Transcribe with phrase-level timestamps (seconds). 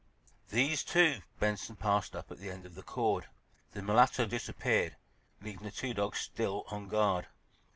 [0.49, 3.27] These, too, Benson passed up at the end of the cord.
[3.73, 4.95] The mulatto disappeared,
[5.43, 7.27] leaving the two dogs still on guard.